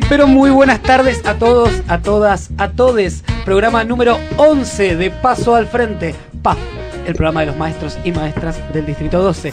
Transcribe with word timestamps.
Muy, 0.00 0.08
pero 0.08 0.26
muy 0.26 0.50
buenas 0.50 0.82
tardes 0.82 1.26
a 1.26 1.38
todos, 1.38 1.70
a 1.88 2.00
todas, 2.00 2.50
a 2.58 2.70
todes. 2.70 3.22
Programa 3.44 3.84
número 3.84 4.18
11 4.38 4.96
de 4.96 5.10
Paso 5.10 5.54
al 5.54 5.66
Frente, 5.66 6.14
PAF, 6.42 6.58
el 7.06 7.14
programa 7.14 7.40
de 7.40 7.46
los 7.46 7.56
maestros 7.56 7.98
y 8.04 8.12
maestras 8.12 8.72
del 8.72 8.86
Distrito 8.86 9.20
12. 9.20 9.52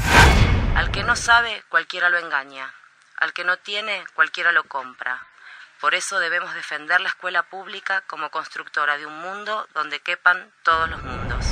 Al 0.76 0.92
que 0.92 1.04
no 1.04 1.16
sabe, 1.16 1.64
cualquiera 1.70 2.10
lo 2.10 2.18
engaña. 2.18 2.74
Al 3.18 3.34
que 3.34 3.44
no 3.44 3.58
tiene, 3.58 4.04
cualquiera 4.14 4.52
lo 4.52 4.64
compra. 4.64 5.22
Por 5.82 5.96
eso 5.96 6.20
debemos 6.20 6.54
defender 6.54 7.02
la 7.02 7.10
escuela 7.10 7.44
pública 7.44 8.04
como 8.08 8.30
constructora 8.30 8.98
de 8.98 9.06
un 9.06 9.20
mundo 9.20 9.68
donde 9.74 10.00
quepan 10.00 10.52
todos 10.64 10.90
los 10.90 11.04
mundos. 11.04 11.46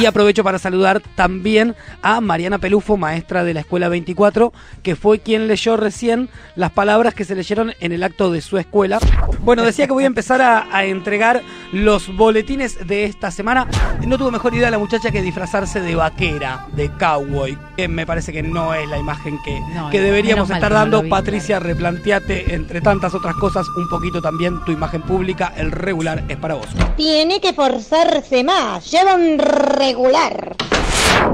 Y 0.00 0.06
aprovecho 0.06 0.42
para 0.42 0.58
saludar 0.58 1.00
también 1.14 1.76
a 2.00 2.20
Mariana 2.20 2.58
Pelufo, 2.58 2.96
maestra 2.96 3.44
de 3.44 3.54
la 3.54 3.60
Escuela 3.60 3.88
24, 3.88 4.52
que 4.82 4.96
fue 4.96 5.20
quien 5.20 5.46
leyó 5.46 5.76
recién 5.76 6.28
las 6.56 6.72
palabras 6.72 7.14
que 7.14 7.24
se 7.24 7.34
leyeron 7.36 7.74
en 7.78 7.92
el 7.92 8.02
acto 8.02 8.32
de 8.32 8.40
su 8.40 8.58
escuela. 8.58 8.98
Bueno, 9.40 9.62
decía 9.62 9.86
que 9.86 9.92
voy 9.92 10.04
a 10.04 10.08
empezar 10.08 10.40
a, 10.40 10.84
entregar 10.84 11.42
los 11.72 12.14
boletines 12.14 12.86
de 12.86 13.04
esta 13.04 13.30
semana. 13.30 13.66
No 14.06 14.18
tuvo 14.18 14.30
mejor 14.30 14.54
idea 14.54 14.70
la 14.70 14.78
muchacha 14.78 15.10
que 15.10 15.22
disfrazarse 15.22 15.80
de 15.80 15.94
vaquera, 15.94 16.66
de 16.72 16.90
cowboy, 16.90 17.58
que 17.76 17.88
me 17.88 18.06
parece 18.06 18.32
que 18.32 18.42
no 18.42 18.74
es 18.74 18.88
la 18.88 18.98
imagen 18.98 19.38
que, 19.44 19.58
No, 19.74 19.90
que 19.90 20.00
deberíamos 20.00 20.50
estar 20.50 20.68
que 20.70 20.74
dando. 20.74 21.02
vi, 21.02 21.10
Patricia, 21.10 21.58
replanteate, 21.58 22.54
entre 22.54 22.80
tantas 22.80 23.14
otras 23.14 23.34
cosas, 23.36 23.66
un 23.76 23.88
poquito 23.88 24.20
también 24.20 24.62
tu 24.64 24.72
imagen 24.72 25.02
pública. 25.02 25.52
El 25.56 25.72
regular 25.72 26.22
es 26.28 26.36
para 26.36 26.54
vos. 26.54 26.66
Tiene 26.96 27.40
que 27.40 27.52
forzarse 27.52 28.44
más. 28.44 28.90
Lleva 28.90 29.14
un 29.14 29.38
regular. 29.38 30.56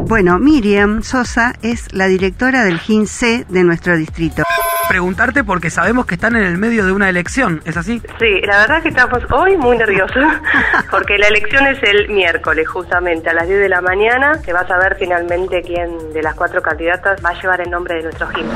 Bueno, 0.06 0.38
Miriam 0.38 1.02
Sosa 1.02 1.54
es 1.62 1.92
la 1.92 2.06
directora 2.06 2.64
del 2.64 2.78
GINC 2.78 3.46
de 3.48 3.64
nuestro 3.64 3.96
distrito. 3.96 4.42
Preguntarte 4.88 5.44
porque 5.44 5.68
sabemos 5.68 6.06
que 6.06 6.14
están 6.14 6.34
en 6.34 6.44
el 6.44 6.56
medio 6.56 6.86
de 6.86 6.92
una 6.92 7.08
elección, 7.10 7.60
¿es 7.66 7.76
así? 7.76 8.00
Sí, 8.18 8.40
la 8.46 8.58
verdad 8.58 8.82
que 8.82 8.88
estamos 8.88 9.22
hoy 9.30 9.56
muy 9.56 9.76
nerviosos 9.76 10.24
porque 10.90 11.18
la 11.18 11.28
elección 11.28 11.66
es 11.66 11.78
el 11.82 12.08
miércoles 12.08 12.66
justamente 12.66 13.28
a 13.28 13.34
las 13.34 13.46
10 13.46 13.60
de 13.60 13.68
la 13.68 13.82
mañana 13.82 14.40
que 14.42 14.52
vas 14.52 14.70
a 14.70 14.78
ver 14.78 14.96
finalmente 14.98 15.62
quién 15.62 16.12
de 16.14 16.22
las 16.22 16.34
cuatro 16.34 16.62
candidatas 16.62 17.22
va 17.24 17.30
a 17.30 17.40
llevar 17.40 17.60
el 17.60 17.70
nombre 17.70 17.96
de 17.96 18.04
nuestro 18.04 18.28
GIM. 18.28 18.46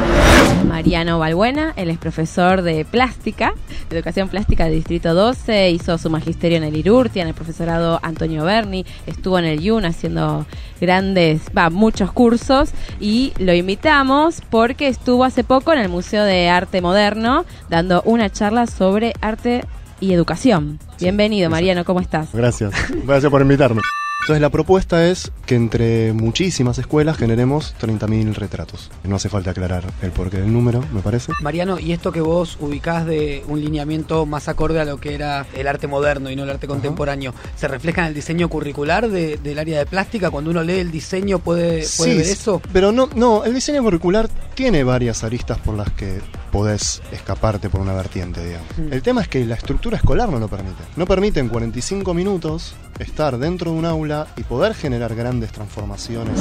Mariano 0.67 1.19
Balbuena, 1.19 1.75
él 1.77 1.91
es 1.91 1.99
profesor 1.99 2.63
de 2.63 2.87
plástica, 2.87 3.53
de 3.91 3.97
educación 3.97 4.29
plástica 4.29 4.65
del 4.65 4.75
Distrito 4.75 5.13
12, 5.13 5.71
hizo 5.71 5.99
su 5.99 6.09
magisterio 6.09 6.57
en 6.57 6.65
el 6.65 6.77
IRURTIA, 6.77 7.23
en 7.23 7.29
el 7.29 7.35
profesorado 7.35 8.01
Antonio 8.03 8.45
Berni, 8.45 8.87
estuvo 9.07 9.39
en 9.39 9.45
el 9.45 9.61
IUN 9.61 9.85
haciendo 9.85 10.47
grandes, 10.81 11.43
va, 11.57 11.71
muchos 11.71 12.11
cursos 12.11 12.73
y 13.01 13.33
lo 13.39 13.53
invitamos 13.53 14.43
porque 14.51 14.89
estuvo 14.89 15.25
hace 15.25 15.45
poco 15.45 15.73
en 15.73 15.79
el 15.79 15.89
Museo 15.89 16.22
de 16.25 16.49
Arte 16.49 16.81
Moderno 16.81 17.45
dando 17.69 18.03
una 18.05 18.31
charla 18.31 18.67
sobre 18.67 19.13
arte 19.21 19.65
y 20.01 20.13
educación. 20.13 20.79
Bienvenido, 21.01 21.49
Mariano, 21.51 21.85
¿cómo 21.85 22.01
estás? 22.01 22.29
Gracias. 22.33 22.73
Gracias 23.05 23.31
por 23.31 23.41
invitarme. 23.43 23.83
Entonces 24.25 24.41
la 24.41 24.51
propuesta 24.51 25.05
es 25.09 25.33
que 25.47 25.57
entre 25.57 26.13
muchísimas 26.13 26.79
escuelas 26.79 27.17
generemos 27.17 27.75
30.000 27.81 28.35
retratos. 28.35 28.89
No 29.03 29.17
hace 29.17 29.29
falta 29.29 29.51
aclarar 29.51 29.83
el 30.01 30.13
porqué 30.13 30.37
del 30.37 30.53
número, 30.53 30.81
me 30.93 31.01
parece. 31.01 31.33
Mariano, 31.43 31.81
y 31.81 31.91
esto 31.91 32.13
que 32.13 32.21
vos 32.21 32.57
ubicás 32.61 33.05
de 33.05 33.43
un 33.49 33.61
lineamiento 33.61 34.25
más 34.25 34.47
acorde 34.47 34.79
a 34.81 34.85
lo 34.85 34.99
que 35.01 35.17
era 35.17 35.45
el 35.57 35.67
arte 35.67 35.89
moderno 35.89 36.31
y 36.31 36.37
no 36.37 36.45
el 36.45 36.51
arte 36.51 36.69
contemporáneo, 36.69 37.35
¿se 37.57 37.67
refleja 37.67 38.03
en 38.03 38.09
el 38.09 38.15
diseño 38.15 38.49
curricular 38.49 39.09
de- 39.09 39.39
del 39.39 39.59
área 39.59 39.81
de 39.81 39.87
plástica? 39.87 40.31
Cuando 40.31 40.51
uno 40.53 40.63
lee 40.63 40.79
el 40.79 40.93
diseño, 40.93 41.41
¿puede, 41.41 41.85
puede 41.97 42.15
ver 42.15 42.25
sí, 42.25 42.31
eso? 42.33 42.63
Pero 42.73 42.93
no, 42.93 43.09
no, 43.17 43.43
el 43.45 43.53
diseño 43.55 43.83
curricular 43.83 44.29
tiene 44.55 44.85
varias 44.85 45.25
aristas 45.25 45.59
por 45.59 45.77
las 45.77 45.91
que 45.93 46.21
podés 46.51 47.03
escaparte 47.13 47.71
por 47.71 47.81
una 47.81 47.95
vertiente, 47.95 48.45
digamos. 48.45 48.69
Mm. 48.77 48.93
El 48.93 49.03
tema 49.03 49.23
es 49.23 49.29
que 49.29 49.45
la 49.45 49.55
estructura 49.55 49.97
escolar 49.97 50.29
no 50.29 50.39
lo 50.39 50.49
permite. 50.49 50.83
No 50.97 51.07
permite 51.07 51.41
en 51.41 51.49
45 51.49 52.15
minutos 52.15 52.75
estar 52.99 53.39
dentro 53.39 53.73
de 53.73 53.79
un 53.79 53.85
aula 53.85 54.27
y 54.37 54.43
poder 54.43 54.75
generar 54.75 55.15
grandes 55.15 55.53
transformaciones. 55.53 56.39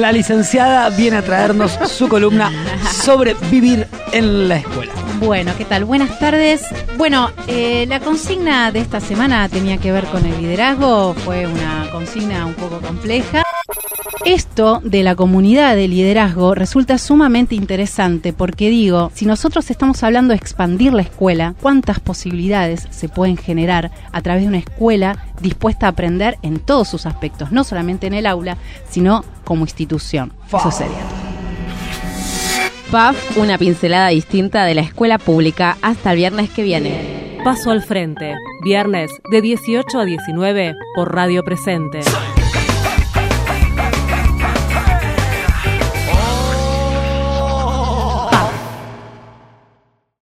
La 0.00 0.12
licenciada 0.12 0.88
viene 0.90 1.18
a 1.18 1.22
traernos 1.22 1.78
su 1.88 2.08
columna 2.08 2.50
sobre 2.90 3.34
vivir 3.50 3.86
en 4.12 4.48
la 4.48 4.56
escuela. 4.56 4.92
Bueno, 5.18 5.52
¿qué 5.56 5.64
tal? 5.64 5.84
Buenas 5.84 6.18
tardes. 6.18 6.62
Bueno, 6.96 7.30
eh, 7.46 7.86
la 7.88 8.00
consigna 8.00 8.70
de 8.70 8.80
esta 8.80 9.00
semana 9.00 9.48
tenía 9.48 9.78
que 9.78 9.92
ver 9.92 10.04
con 10.06 10.24
el 10.26 10.36
liderazgo, 10.38 11.14
fue 11.14 11.46
una 11.46 11.88
consigna 11.90 12.44
un 12.44 12.54
poco 12.54 12.80
compleja. 12.80 13.42
Esto 14.24 14.80
de 14.82 15.02
la 15.02 15.14
comunidad 15.14 15.76
de 15.76 15.88
liderazgo 15.88 16.54
resulta 16.54 16.98
sumamente 16.98 17.54
interesante 17.54 18.32
porque 18.32 18.70
digo, 18.70 19.10
si 19.14 19.26
nosotros 19.26 19.70
estamos 19.70 20.02
hablando 20.02 20.32
de 20.32 20.38
expandir 20.38 20.92
la 20.92 21.02
escuela, 21.02 21.54
¿cuántas 21.60 22.00
posibilidades 22.00 22.88
se 22.90 23.08
pueden 23.08 23.36
generar 23.36 23.90
a 24.12 24.22
través 24.22 24.42
de 24.42 24.48
una 24.48 24.58
escuela 24.58 25.26
dispuesta 25.40 25.86
a 25.86 25.90
aprender 25.90 26.38
en 26.42 26.58
todos 26.58 26.88
sus 26.88 27.06
aspectos, 27.06 27.52
no 27.52 27.64
solamente 27.64 28.06
en 28.06 28.14
el 28.14 28.26
aula, 28.26 28.56
sino 28.88 29.24
como 29.44 29.64
institución? 29.64 30.32
Eso 30.48 30.70
sería. 30.70 31.04
PAF, 32.90 33.36
una 33.36 33.58
pincelada 33.58 34.08
distinta 34.08 34.64
de 34.64 34.74
la 34.74 34.82
escuela 34.82 35.18
pública 35.18 35.76
hasta 35.82 36.12
el 36.12 36.18
viernes 36.18 36.50
que 36.50 36.62
viene. 36.62 37.38
Paso 37.44 37.70
al 37.70 37.82
frente, 37.82 38.34
viernes 38.64 39.10
de 39.30 39.40
18 39.40 40.00
a 40.00 40.04
19 40.04 40.74
por 40.94 41.14
Radio 41.14 41.44
Presente. 41.44 42.00